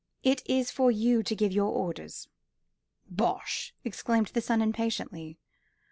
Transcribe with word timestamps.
It 0.23 0.41
is 0.47 0.71
for 0.71 0.89
you 0.89 1.21
to 1.21 1.35
give 1.35 1.51
your 1.51 1.71
orders." 1.71 2.27
"Bosh!" 3.11 3.75
exclaimed 3.85 4.31
the 4.33 4.41
son 4.41 4.59
impatiently. 4.59 5.37